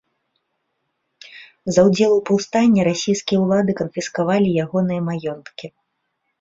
За 1.75 1.83
ўдзел 1.89 2.15
у 2.15 2.21
паўстанні 2.31 2.81
расійскія 2.89 3.39
ўлады 3.45 3.71
канфіскавалі 3.85 4.59
ягоныя 4.65 5.01
маёнткі. 5.15 5.67